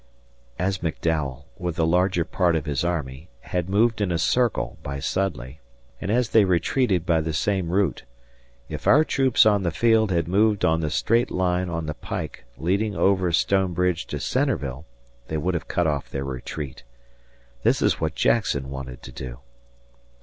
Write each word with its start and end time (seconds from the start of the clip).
As 0.57 0.79
McDowell, 0.79 1.43
with 1.59 1.75
the 1.75 1.85
larger 1.85 2.25
part 2.25 2.55
of 2.55 2.65
his 2.65 2.83
army, 2.83 3.29
had 3.41 3.69
moved 3.69 4.01
in 4.01 4.11
a 4.11 4.17
circle 4.17 4.79
by 4.81 4.97
Sudley, 4.97 5.59
and 6.01 6.09
as 6.09 6.29
they 6.29 6.43
retreated 6.43 7.05
by 7.05 7.21
the 7.21 7.33
same 7.33 7.69
route, 7.69 8.01
if 8.67 8.87
our 8.87 9.03
troops 9.05 9.45
on 9.45 9.61
the 9.61 9.69
field 9.69 10.09
had 10.09 10.27
moved 10.27 10.65
on 10.65 10.79
the 10.81 10.89
straight 10.89 11.29
line 11.29 11.69
on 11.69 11.85
the 11.85 11.93
pike 11.93 12.45
leading 12.57 12.95
over 12.95 13.31
Stone 13.31 13.73
Bridge 13.75 14.07
to 14.07 14.19
Centreville, 14.19 14.87
they 15.27 15.37
would 15.37 15.53
have 15.53 15.67
cut 15.67 15.85
off 15.85 16.09
their 16.09 16.25
retreat. 16.25 16.81
This 17.61 17.79
is 17.79 18.01
what 18.01 18.15
Jackson 18.15 18.71
wanted 18.71 19.03
to 19.03 19.11
do. 19.11 19.39